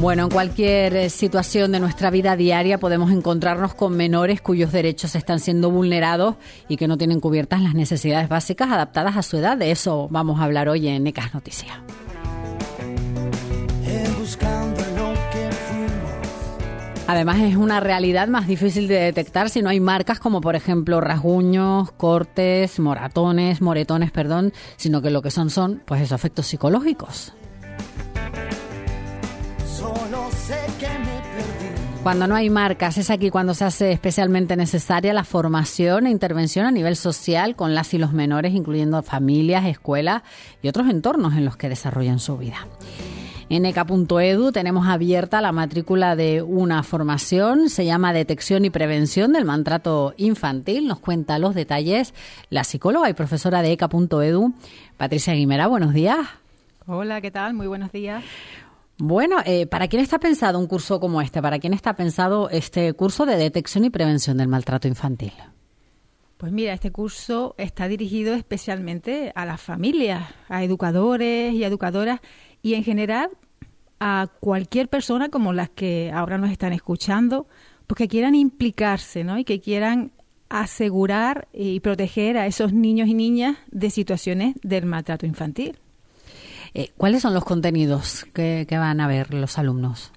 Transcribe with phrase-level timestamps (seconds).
[0.00, 5.14] Bueno, en cualquier eh, situación de nuestra vida diaria podemos encontrarnos con menores cuyos derechos
[5.14, 6.36] están siendo vulnerados
[6.68, 9.58] y que no tienen cubiertas las necesidades básicas adaptadas a su edad.
[9.58, 11.76] De eso vamos a hablar hoy en ECAS Noticias.
[17.10, 21.00] Además es una realidad más difícil de detectar si no hay marcas como por ejemplo
[21.00, 27.34] rasguños, cortes, moratones, moretones, perdón, sino que lo que son son pues esos efectos psicológicos.
[32.04, 36.64] Cuando no hay marcas, es aquí cuando se hace especialmente necesaria la formación e intervención
[36.64, 40.22] a nivel social con las y los menores, incluyendo familias, escuelas
[40.62, 42.68] y otros entornos en los que desarrollan su vida.
[43.50, 49.44] En eca.edu tenemos abierta la matrícula de una formación, se llama Detección y Prevención del
[49.44, 50.86] Maltrato Infantil.
[50.86, 52.14] Nos cuenta los detalles
[52.48, 54.54] la psicóloga y profesora de eca.edu,
[54.96, 55.66] Patricia Guimera.
[55.66, 56.18] Buenos días.
[56.86, 57.54] Hola, ¿qué tal?
[57.54, 58.22] Muy buenos días.
[58.98, 61.42] Bueno, eh, ¿para quién está pensado un curso como este?
[61.42, 65.32] ¿Para quién está pensado este curso de detección y prevención del maltrato infantil?
[66.40, 72.20] Pues mira, este curso está dirigido especialmente a las familias, a educadores y educadoras
[72.62, 73.28] y en general
[74.00, 77.46] a cualquier persona como las que ahora nos están escuchando,
[77.86, 79.38] porque pues quieran implicarse ¿no?
[79.38, 80.12] y que quieran
[80.48, 85.78] asegurar y proteger a esos niños y niñas de situaciones del maltrato infantil.
[86.72, 90.10] Eh, ¿Cuáles son los contenidos que, van a ver los alumnos?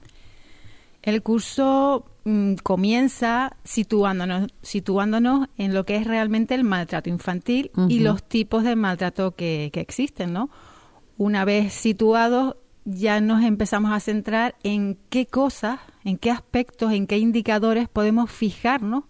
[1.02, 8.00] El curso mm, comienza situándonos, situándonos en lo que es realmente el maltrato infantil y
[8.00, 10.50] los tipos de maltrato que, que existen, ¿no?
[11.18, 17.08] Una vez situados, ya nos empezamos a centrar en qué cosas, en qué aspectos, en
[17.08, 19.04] qué indicadores podemos fijarnos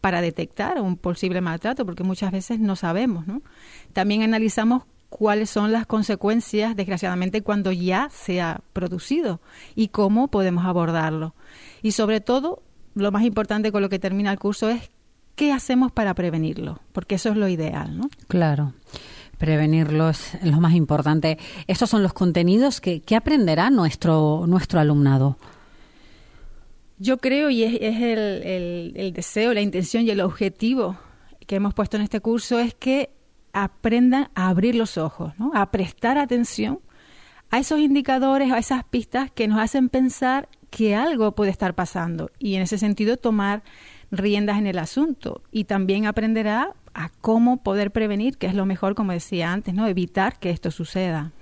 [0.00, 3.40] para detectar un posible maltrato, porque muchas veces no sabemos, ¿no?
[3.92, 9.40] También analizamos cuáles son las consecuencias, desgraciadamente, cuando ya se ha producido
[9.74, 11.34] y cómo podemos abordarlo.
[11.82, 12.62] Y sobre todo,
[12.94, 14.90] lo más importante con lo que termina el curso es
[15.36, 18.08] qué hacemos para prevenirlo, porque eso es lo ideal, ¿no?
[18.26, 18.72] Claro.
[19.36, 21.38] Prevenirlo es lo más importante.
[21.66, 25.36] Estos son los contenidos que, aprenderá nuestro, nuestro alumnado.
[26.98, 30.96] Yo creo, y es, el, el deseo, la intención y el objetivo
[31.46, 33.10] que hemos puesto en este curso, es que
[33.52, 36.80] aprendan a abrir los ojos, a prestar atención
[37.50, 42.30] a esos indicadores, a esas pistas que nos hacen pensar que algo puede estar pasando
[42.38, 43.62] y en ese sentido tomar
[44.10, 48.94] riendas en el asunto y también aprenderá a cómo poder prevenir, que es lo mejor,
[48.94, 51.32] como decía antes, no evitar que esto suceda.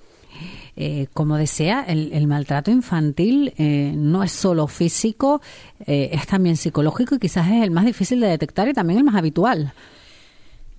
[0.77, 5.41] Eh, como decía, el, maltrato infantil eh, no es solo físico,
[5.87, 9.05] eh, es también psicológico y quizás es el más difícil de detectar y también el
[9.05, 9.73] más habitual.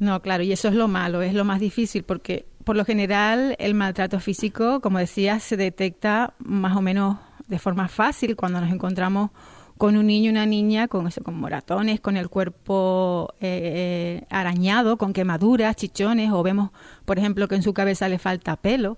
[0.02, 3.56] No, claro, y eso es lo malo, es lo más difícil, porque por lo general
[3.60, 7.18] el maltrato físico, como decía, se detecta más o menos
[7.48, 9.30] de forma fácil cuando nos encontramos
[9.78, 14.26] con un niño y una niña con, eso, con moratones, con el cuerpo eh, eh,
[14.32, 16.72] arañado, con quemaduras, chichones, o vemos,
[17.06, 18.98] por ejemplo, que en su cabeza le falta pelo.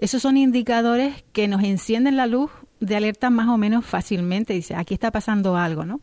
[0.00, 4.52] Esos son indicadores que nos encienden la luz de alerta más o menos fácilmente.
[4.52, 6.00] Dice, aquí está pasando algo, ¿no?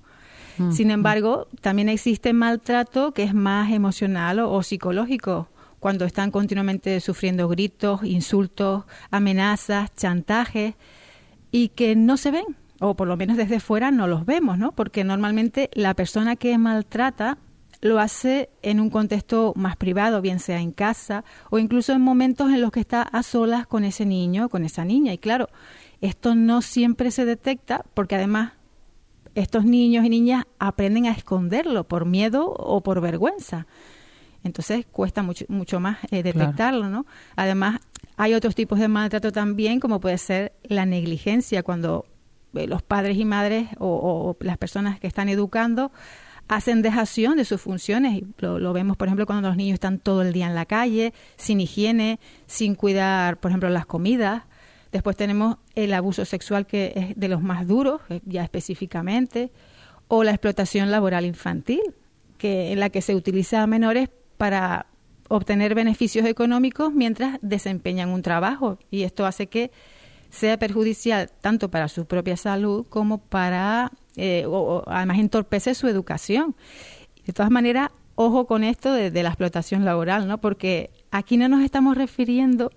[0.72, 5.48] Sin embargo, también existe maltrato que es más emocional o, psicológico,
[5.80, 10.76] cuando están continuamente sufriendo gritos, insultos, amenazas, chantajes,
[11.52, 12.46] y que no se ven,
[12.80, 14.72] o por lo menos desde fuera no los vemos, ¿no?
[14.72, 17.38] Porque normalmente la persona que maltrata
[17.82, 22.52] lo hace en un contexto más privado, bien sea en casa o incluso en momentos
[22.52, 25.14] en los que está a solas con ese niño o con esa niña.
[25.14, 25.50] Y claro,
[26.00, 28.54] esto no siempre se detecta porque además
[29.36, 33.68] estos niños y niñas aprenden a esconderlo por miedo o por vergüenza.
[34.44, 37.06] Entonces cuesta mucho, mucho más eh, detectarlo, ¿no?
[37.36, 37.80] Además,
[38.18, 42.06] hay otros tipos de maltrato también, como puede ser la negligencia, cuando
[42.54, 45.92] eh, los padres y madres o, las personas que están educando
[46.48, 48.24] hacen dejación de sus funciones.
[48.40, 51.14] Lo, lo, vemos, por ejemplo, cuando los niños están todo el día en la calle,
[51.38, 54.44] sin higiene, sin cuidar, por ejemplo, las comidas.
[54.92, 59.52] Después tenemos el abuso sexual, que es de los más duros, eh, ya específicamente,
[60.08, 61.82] o la explotación laboral infantil,
[62.38, 64.88] que en la que se utiliza a menores para
[65.30, 68.80] obtener beneficios económicos mientras desempeñan un trabajo.
[68.90, 69.72] Y esto hace que
[70.30, 76.56] sea perjudicial tanto para su propia salud como para, eh, o, además entorpece su educación.
[77.26, 80.40] De todas maneras, ojo con esto de, de, la explotación laboral, ¿no?
[80.40, 82.72] Porque aquí no nos estamos refiriendo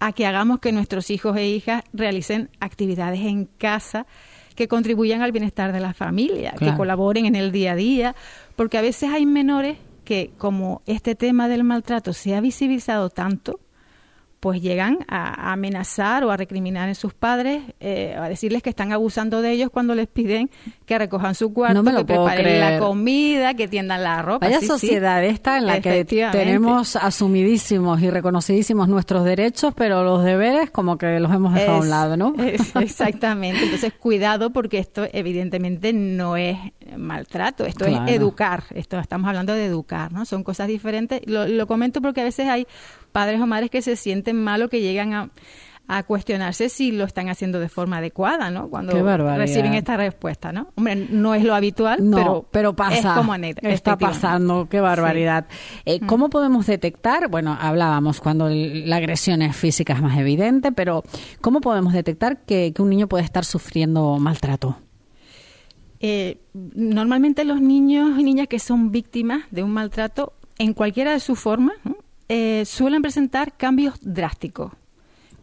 [0.00, 4.06] a que hagamos que nuestros hijos e hijas realicen actividades en casa
[4.56, 8.16] que contribuyan al bienestar de la familia, que colaboren en el día a día,
[8.56, 13.60] porque a veces hay menores que como este tema del maltrato se ha visibilizado tanto,
[14.40, 18.90] pues llegan a, amenazar o a recriminar a sus padres, eh, a decirles que están
[18.92, 20.50] abusando de ellos cuando les piden
[20.86, 24.46] que recojan su cuarto, que preparen la comida, que tiendan la ropa.
[24.46, 30.70] Vaya sociedad esta en la que tenemos asumidísimos y reconocidísimos nuestros derechos, pero los deberes
[30.70, 32.34] como que los hemos dejado a un lado, ¿no?
[32.80, 33.62] exactamente.
[33.64, 36.56] Entonces, cuidado porque esto evidentemente no es
[36.96, 40.24] maltrato, esto es educar, esto estamos hablando de educar, ¿no?
[40.24, 41.20] Son cosas diferentes.
[41.26, 42.66] Lo, lo comento porque a veces hay
[43.12, 45.30] padres o madres que se sienten mal o que llegan a,
[45.90, 48.68] a cuestionarse si lo están haciendo de forma adecuada, ¿no?
[48.68, 48.92] Cuando
[49.36, 50.68] reciben esta respuesta, ¿no?
[50.76, 55.46] Hombre, no es lo habitual, pero, pero pasa, es como Está pasando, qué barbaridad.
[55.84, 57.28] Eh, ¿Cómo podemos detectar?
[57.28, 61.02] Bueno, hablábamos cuando la agresión es física es más evidente, pero
[61.40, 64.78] ¿cómo podemos detectar que, un niño puede estar sufriendo maltrato?
[66.00, 71.20] Eh, normalmente los niños y niñas que son víctimas de un maltrato, en cualquiera de
[71.20, 71.76] sus formas,
[72.28, 74.72] eh, suelen presentar cambios drásticos,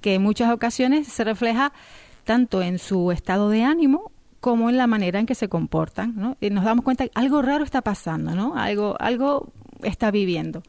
[0.02, 1.74] que en muchas ocasiones se refleja
[2.24, 6.38] tanto en su estado de ánimo como en la manera en que se comportan, ¿no?
[6.40, 8.56] Y nos damos cuenta que algo raro está pasando, ¿no?
[8.56, 9.52] Algo, algo
[9.84, 10.64] está viviendo.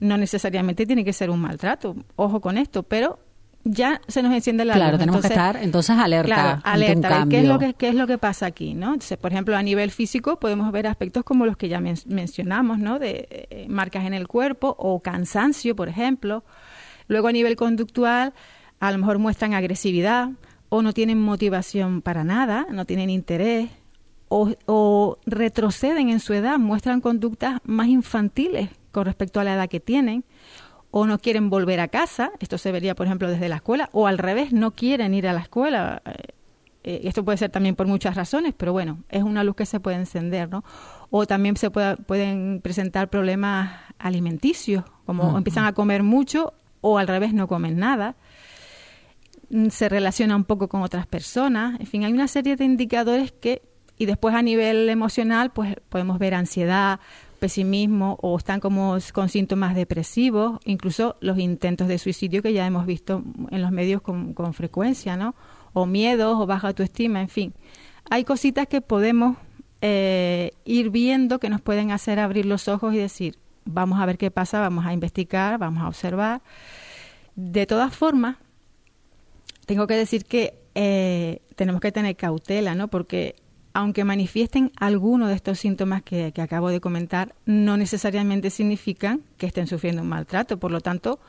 [0.00, 3.18] No necesariamente tiene que ser un maltrato, ojo con esto, pero
[3.68, 6.34] ya se nos enciende la claro, tenemos que estar entonces alerta.
[6.34, 7.26] Claro, alerta.
[7.28, 8.74] ¿Qué es, lo que, ¿Qué es lo que pasa aquí?
[8.74, 8.94] ¿no?
[8.94, 12.98] Entonces, por ejemplo, a nivel físico podemos ver aspectos como los que ya mencionamos, ¿no?
[12.98, 16.44] De eh, marcas en el cuerpo o cansancio, por ejemplo.
[17.06, 18.32] Luego, a nivel conductual,
[18.80, 20.30] a lo mejor muestran agresividad
[20.70, 23.70] o no tienen motivación para nada, no tienen interés
[24.28, 29.68] o, o retroceden en su edad, muestran conductas más infantiles con respecto a la edad
[29.68, 30.24] que tienen
[30.90, 34.06] o no quieren volver a casa, esto se vería por ejemplo desde la escuela, o
[34.06, 36.02] al revés, no quieren ir a la escuela.
[36.04, 36.12] Eh,
[36.84, 39.80] eh, esto puede ser también por muchas razones, pero bueno, es una luz que se
[39.80, 40.64] puede encender, ¿no?
[41.10, 47.34] O también se pueden presentar problemas alimenticios, como empiezan a comer mucho o al revés
[47.34, 48.16] no comen nada.
[49.50, 51.78] Mm, se relaciona un poco con otras personas.
[51.80, 53.62] En fin, hay una serie de indicadores que,
[53.96, 57.00] y después a nivel emocional, pues podemos ver ansiedad,
[57.38, 62.86] pesimismo o están como con síntomas depresivos, incluso los intentos de suicidio que ya hemos
[62.86, 65.34] visto en los medios con, frecuencia, ¿no?
[65.72, 67.54] O miedos o baja autoestima, en fin.
[68.10, 69.36] Hay cositas que podemos
[69.80, 74.18] eh, ir viendo que nos pueden hacer abrir los ojos y decir, vamos a ver
[74.18, 76.42] qué pasa, vamos a investigar, vamos a observar.
[77.36, 78.36] De todas formas,
[79.66, 82.88] tengo que decir que eh, tenemos que tener cautela, ¿no?
[82.88, 83.36] Porque
[83.78, 89.68] aunque manifiesten alguno de estos síntomas que, acabo de comentar, no necesariamente significan que estén
[89.68, 90.58] sufriendo un maltrato.
[90.58, 91.20] Por lo tanto,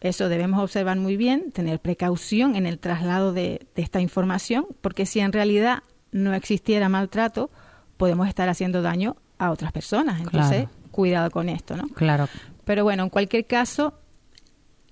[0.00, 5.18] eso debemos observar muy bien, tener precaución en el traslado de, esta información, porque si
[5.18, 7.50] en realidad no existiera maltrato,
[7.96, 10.20] podemos estar haciendo daño a otras personas.
[10.20, 11.88] Entonces, cuidado con esto, ¿no?
[11.88, 12.28] Claro.
[12.64, 13.94] Pero bueno, en cualquier caso,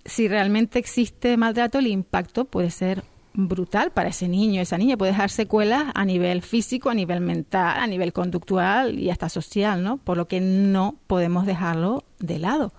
[0.05, 3.05] si realmente existe maltrato, el impacto puede ser
[3.37, 4.97] brutal para ese niño, esa niña.
[4.97, 9.85] Puede dejar secuelas a nivel físico, a nivel mental, a nivel conductual y hasta social,
[9.85, 9.99] ¿no?
[9.99, 12.73] Por lo que no podemos dejarlo de lado.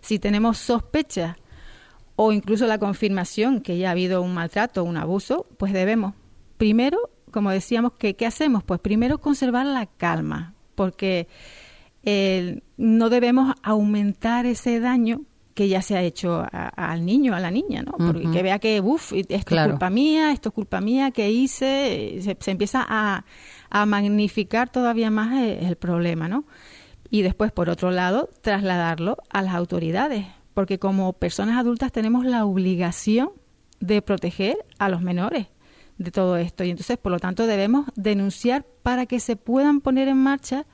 [0.00, 1.36] Si tenemos sospechas
[2.16, 6.14] o incluso la confirmación que ya ha habido un maltrato un abuso, pues debemos,
[6.56, 6.98] primero,
[7.30, 8.64] como decíamos, que, ¿qué hacemos?
[8.64, 11.28] Pues primero conservar la calma, porque
[12.02, 15.22] eh, no debemos aumentar ese daño
[15.58, 17.90] que ya se ha hecho al niño, a la niña, ¿no?
[17.98, 22.20] Porque que vea que, uff, esto es culpa mía, esto es culpa mía, que hice,
[22.22, 23.24] se, empieza a,
[23.84, 26.44] magnificar todavía más el, el, problema, ¿no?
[27.10, 32.44] Y después, por otro lado, trasladarlo a las autoridades, porque como personas adultas tenemos la
[32.44, 33.30] obligación
[33.80, 35.48] de proteger a los menores
[35.96, 36.62] de todo esto.
[36.62, 40.66] Y entonces, por lo tanto, debemos denunciar para que se puedan poner en marcha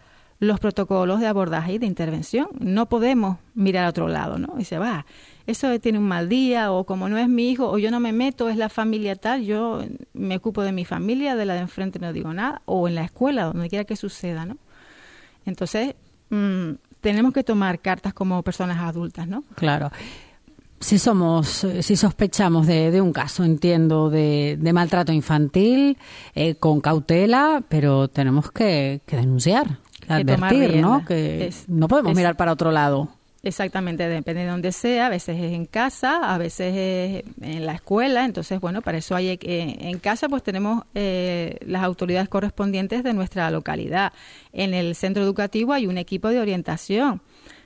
[0.46, 2.48] los protocolos de abordaje y de intervención.
[2.58, 4.54] No podemos mirar a otro lado, ¿no?
[4.58, 5.06] Y se va,
[5.46, 8.12] eso tiene un mal día, o como no es mi hijo, o yo no me
[8.12, 9.82] meto, es la familia tal, yo
[10.14, 13.04] me ocupo de mi familia, de la de enfrente no digo nada, o en la
[13.04, 14.56] escuela, donde quiera que suceda, ¿no?
[15.44, 15.94] Entonces,
[16.30, 16.70] mm,
[17.00, 19.44] tenemos que tomar cartas como personas adultas, ¿no?
[19.54, 19.90] Claro.
[20.80, 25.96] Si somos, si sospechamos de, un caso, entiendo, de, maltrato infantil,
[26.34, 31.04] eh, con cautela, pero tenemos que denunciar advertir, ¿no?
[31.04, 33.08] Que no podemos mirar para otro lado.
[33.44, 37.74] Exactamente, depende de donde sea, a veces es en casa, a veces es en la
[37.74, 43.04] escuela, entonces bueno, para eso hay eh, en casa pues tenemos eh, las autoridades correspondientes
[43.04, 44.14] de nuestra localidad.
[44.54, 47.20] En el centro educativo hay un equipo de orientación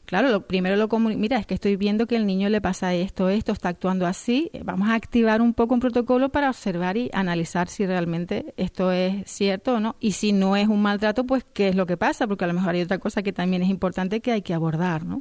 [0.09, 3.29] Claro, lo primero lo mira, es que estoy viendo que el niño le pasa esto,
[3.29, 4.51] esto, está actuando así.
[4.65, 9.31] Vamos a activar un poco un protocolo para observar y analizar si realmente esto es
[9.31, 9.97] cierto o no.
[10.01, 12.55] Y si no es un maltrato, pues qué es lo que pasa, porque a lo
[12.55, 15.21] mejor hay otra cosa que también es importante que hay que abordar, ¿no?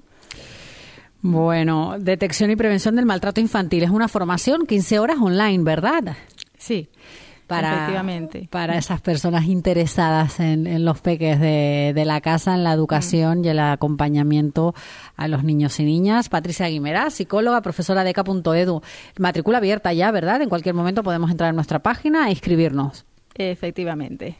[1.21, 6.15] Bueno, detección y prevención del maltrato infantil es una formación 15 horas online, ¿verdad?
[6.57, 6.87] Sí.
[7.47, 8.03] Para,
[8.49, 13.43] para esas personas interesadas en, en los peques de, de, la casa, en la educación
[13.45, 14.75] y el acompañamiento
[15.15, 16.27] a los niños y niñas.
[16.29, 18.81] Patricia Guimera, psicóloga, profesora de ECA.edu.
[19.17, 20.41] Matrícula abierta ya, ¿verdad?
[20.41, 23.05] En cualquier momento podemos entrar en nuestra página e inscribirnos.
[23.35, 24.35] Efectivamente.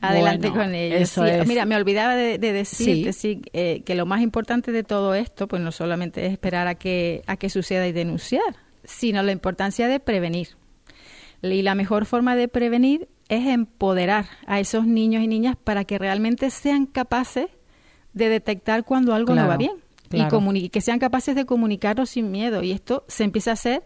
[0.00, 0.96] Adelante Bueno, con ello.
[0.96, 1.46] eso Sí, es.
[1.46, 3.36] Mira, me olvidaba de, de decirte Sí.
[3.36, 6.74] sí, eh, que lo más importante de todo esto, pues no solamente es esperar a
[6.74, 8.42] que, a que suceda y denunciar,
[8.84, 10.48] sino la importancia de prevenir.
[11.52, 15.98] Y la mejor forma de prevenir es empoderar a esos niños y niñas para que
[15.98, 17.46] realmente sean capaces
[18.12, 19.84] de detectar cuando algo no va bien
[20.14, 20.70] y claro.
[20.70, 22.62] que sean capaces de comunicarlo sin miedo.
[22.62, 23.82] Y esto se empieza a hacer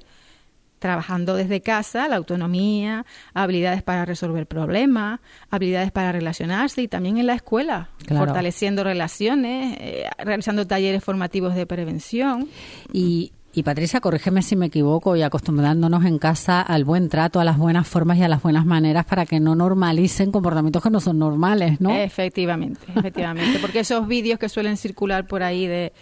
[0.79, 5.19] trabajando desde casa, la autonomía, habilidades para resolver problemas,
[5.51, 8.27] habilidades para relacionarse y también en la escuela, Claro.
[8.27, 12.49] fortaleciendo relaciones, eh, realizando talleres formativos de prevención.
[12.93, 17.45] Y, y Patricia, corrígeme si me equivoco, y acostumbrándonos en casa al buen trato, a
[17.45, 21.01] las buenas formas y a las buenas maneras para que no normalicen comportamientos que no
[21.01, 21.91] son normales, ¿no?
[21.91, 25.93] Efectivamente, efectivamente, porque esos vídeos que suelen circular por ahí de,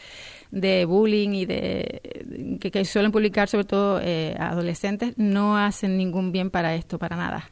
[0.51, 6.33] de bullying y de que, que suelen publicar sobre todo eh, adolescentes no hacen ningún
[6.33, 7.49] bien para esto, para nada.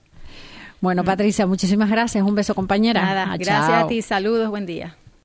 [0.81, 2.23] Bueno, Patricia, muchísimas gracias.
[2.23, 3.01] Un beso, compañera.
[3.01, 3.85] Nada, Ah, gracias chao.
[3.87, 4.97] a ti, saludos, buen día.